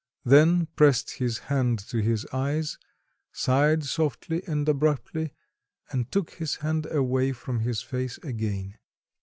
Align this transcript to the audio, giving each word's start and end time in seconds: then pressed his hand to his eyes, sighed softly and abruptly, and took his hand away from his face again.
then 0.25 0.65
pressed 0.75 1.17
his 1.19 1.37
hand 1.37 1.77
to 1.77 1.99
his 1.99 2.25
eyes, 2.33 2.79
sighed 3.31 3.83
softly 3.85 4.41
and 4.47 4.67
abruptly, 4.67 5.31
and 5.91 6.11
took 6.11 6.31
his 6.31 6.55
hand 6.55 6.87
away 6.89 7.31
from 7.31 7.59
his 7.59 7.83
face 7.83 8.17
again. 8.23 8.79